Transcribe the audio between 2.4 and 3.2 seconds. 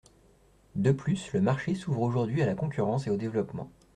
à la concurrence et au